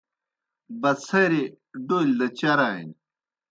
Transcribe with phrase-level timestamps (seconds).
[0.81, 1.43] بَڅَھریْ
[1.87, 2.93] ڈولیْ دہ چرانیْ۔